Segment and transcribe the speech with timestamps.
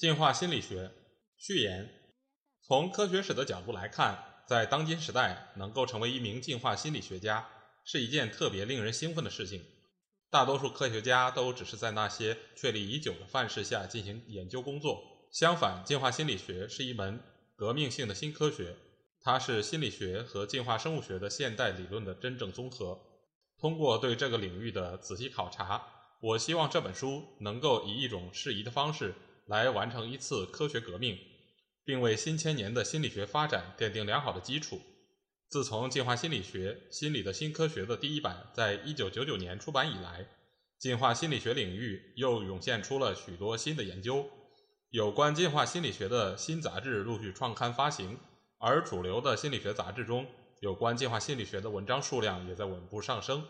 [0.00, 0.92] 进化心理学
[1.36, 1.86] 序言：
[2.66, 7.46] 从科学史的角度来看，在当今时代，能够成为一名进化心理学家
[7.84, 9.62] 是一件特别令人兴奋的事情。
[10.30, 15.02] 大多数科学家都只是在那些确立已久的范式下进行研究工作。
[15.30, 17.20] 相反，进化心理学是一门
[17.54, 18.74] 革命性的新科学。
[19.20, 22.98] 它是心理学和进化生物学的现代理论的真正综合。
[23.58, 25.84] 通过对这个领域的仔细考察，
[26.22, 29.14] 我希望这本书能够以一种适宜的方式
[29.50, 31.18] 来完成一次科学革命，
[31.84, 34.80] 并为新千年的心理学发展奠定良好的基础。
[35.48, 40.28] 自从《进化心理学：心理的新科学》的第一版在一九九九年出版以来，
[40.78, 44.30] 进化心理学领域又涌现出了许多新的研究。
[44.90, 48.16] 有关进化心理学的新杂志陆续创刊发行。
[48.58, 50.28] 而主流的心理学杂志中，
[50.60, 53.48] 有关进化心理学的文章数量也在稳步上升。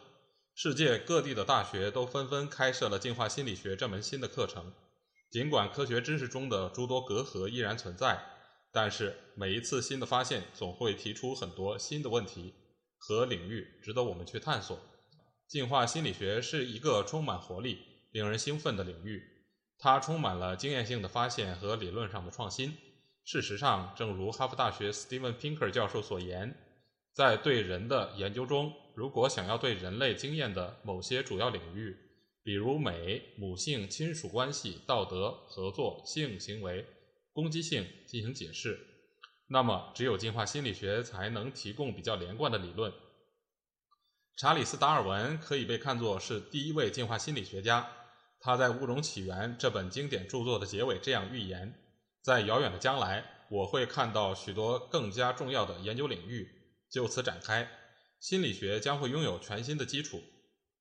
[0.54, 4.72] 世界各地的大学都纷纷开设了进化心理学这门新的课程。
[5.30, 8.20] 尽管科学知识中的诸多隔阂依然存在，
[8.72, 12.52] 但是每一次新的发现总会提出很多新的问题
[12.98, 14.78] 和领域，值得我们去探索。
[15.46, 17.78] 进化心理学是一个充满活力、
[18.10, 19.22] 令人兴奋的领域，
[19.78, 22.76] 它充满了经验性的发现和理论上的创新。
[23.24, 26.56] 事实上，正如哈佛大学 Steven Pinker 教授所言，
[27.12, 31.96] 在对人的研究中，如果想要对人类经验的某些主要领域，
[32.42, 36.86] 比如美、母性、亲属关系、道德、合作、性行为、
[37.32, 38.78] 攻击性进行解释，
[39.48, 42.92] 那么只有进化心理学才能提供比较连贯的理论。
[44.36, 47.92] 查理斯·达尔文可以被看作是第一位进化心理学家，
[48.40, 51.74] 他在《物种起源》这本经典著作的结尾这样预言。
[52.22, 56.48] 在遥远的将来，我会看到许多更加重要的研究领域
[56.90, 57.68] 就此展开，
[58.18, 60.22] 心理学将会拥有全新的基础。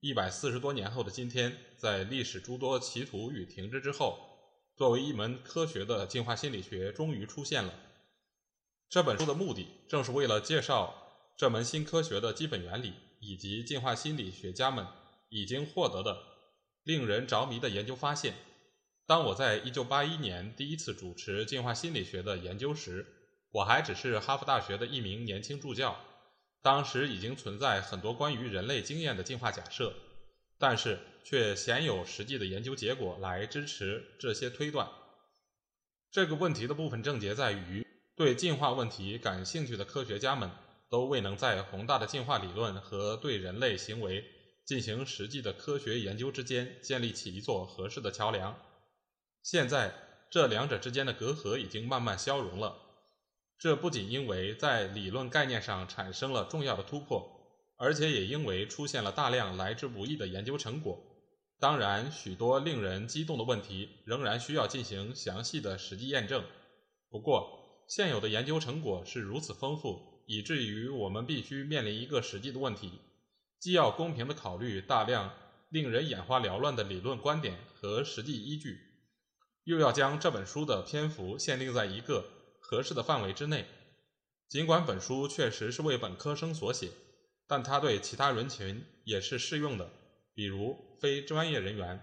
[0.02, 4.18] 一百四十多年后的今天，在历史诸多歧途与停滞之后，
[4.78, 7.74] 作为一门科学的进化心理学终于出现了。
[8.90, 10.96] 这本书的目的正是为了介绍
[11.36, 14.88] 这门新科学的基本原理，以及进化心理学家们
[15.28, 16.18] 已经获得的
[16.84, 18.36] 令人着迷的研究发现。
[19.06, 23.06] 当我在1981年第一次主持进化心理学的研究时，
[23.52, 26.00] 我还只是哈佛大学的一名年轻助教。
[26.62, 29.94] 当时已经存在很多关于人类经验的进化假设，
[30.58, 34.90] 但是却鲜有实际的研究结果来支持这些推断。
[36.12, 40.50] 这个问题的部分症结在于，对进化问题感兴趣的科学家们
[40.90, 44.26] 都未能在宏大的进化理论和对人类行为
[44.66, 48.60] 进行实际的科学研究之间建立起一座合适的桥梁。
[49.44, 49.94] 现在，
[50.30, 52.89] 这两者之间的隔阂已经慢慢消融了。
[53.60, 57.30] 这不仅因为在理论概念上产生了重要的突破，
[57.76, 60.98] 而且也因为出现了大量来之不易的研究成果。
[61.60, 66.42] 当然，许多令人激动的问题仍然需要进行详细的实际验证。
[67.10, 73.02] 不过，现有的研究成果是如此丰富，以至于我们必须面临一个实际的问题：
[73.60, 75.34] 既要公平地考虑大量
[75.68, 78.80] 令人眼花缭乱的理论观点和实际依据。
[79.66, 82.24] 又要将这本书的篇幅限定在一个
[82.70, 83.66] 合适的范围之内。
[84.48, 86.92] 尽管本书确实是为本科生所写，
[87.48, 89.90] 但它对其他人群也是适用的，
[90.36, 92.00] 比如非专业人员、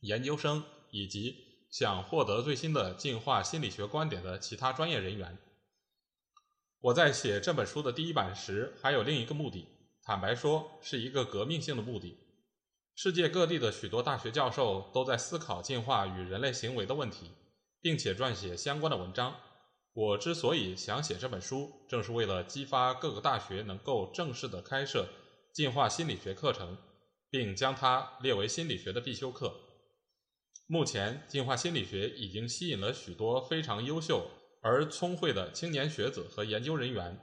[0.00, 5.36] 研究生以及想获得最新的进化心理学观点的其他专业人员。
[6.80, 9.66] 我在写这本书的第一版时，还有另一个目的，
[10.02, 12.16] 坦白说，是一个革命性的目的。
[12.94, 17.30] 世界各地的许多大学教授都在思考进化与人类行为的问题，
[17.82, 19.36] 并且撰写相关的文章。
[19.96, 25.08] 我之所以想写这本书，正是为了激发各个大学能够正式的开设
[25.54, 26.76] 进化心理学课程，
[27.30, 29.54] 并将它列为心理学的必修课。
[30.66, 37.18] 目前，进化心理学已经吸引了许多非常优秀而聪慧的青年学子和研究人员。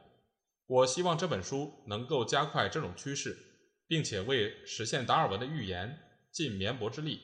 [0.66, 3.38] 我希望这本书能够加快这种趋势。
[3.86, 6.00] 并且为实现达尔文的预言
[6.32, 7.20] 尽绵薄之力。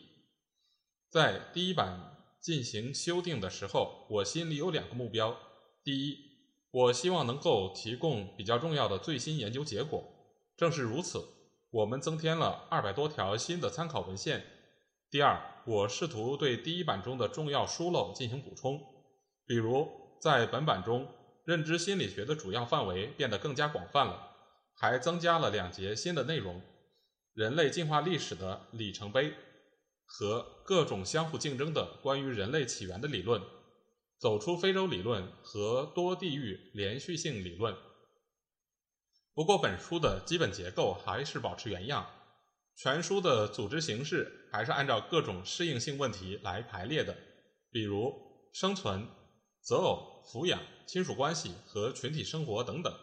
[1.09, 5.37] 在第一版进行修订的时候，我心里有两个目标：
[5.83, 6.17] 第一，
[6.71, 10.03] 我希望能够提供比较重要的最新研究结果。
[10.55, 11.23] 正是如此，
[11.69, 14.43] 我们增添了二百多条新的参考文献，
[15.09, 18.81] 第二，我试图对第一版中的重要疏漏进行补充，
[19.45, 19.87] 比如
[20.21, 21.07] 在本版中，
[21.45, 24.35] 认知心理学的主要范围变得更加广泛了，
[24.75, 26.61] 还增加了两节新的内容：
[27.33, 29.33] 人类进化历史的里程碑。
[30.09, 33.41] 和各种相互竞争的关于人类起源的理论。
[34.19, 37.73] 走出非洲理论和多地域连续性理论。
[39.33, 42.05] 不过，本书的基本结构还是保持原样，
[42.75, 47.15] 全书的组织形式还是按照各种适应性问题来排列的，
[47.71, 48.13] 比如
[48.53, 49.07] 生存、
[49.61, 52.93] 择偶、抚养、亲属关系和群体生活等等。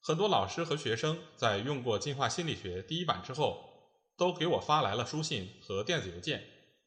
[0.00, 3.73] 很多老师和学生在用过《进化心理学》第一版之后，
[4.16, 6.44] 都给我发来了书信和电子邮件，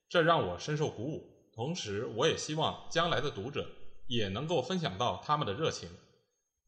[0.09, 1.51] 这让我深受鼓舞。
[1.53, 3.67] 同时，我也希望将来的读者
[4.07, 5.89] 也能够分享到他们的热情。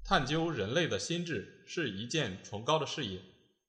[0.04, 3.20] 探究人类的心智是一件崇高的事业。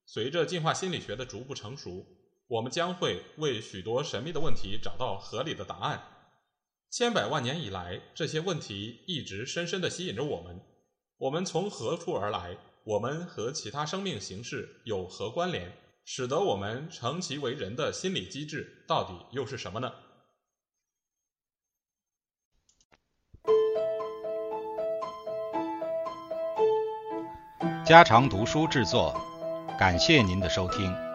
[0.06, 2.06] 随着进化心理学的逐步成熟，
[2.48, 6.02] 我们将会为许多神秘的问题找到合理的答案。
[6.90, 10.60] 千百万年以来，这些问题一直深深地吸引着我们。
[11.18, 12.56] 我们从何处而来？
[12.82, 15.70] 我们和其他生命形式有何关联？
[16.04, 19.92] 使得我们成其为人的心理机制到底又是什么呢？
[27.84, 29.20] 家常读书制作，
[29.78, 31.09] 感谢您的收听。